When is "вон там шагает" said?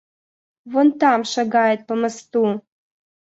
0.71-1.79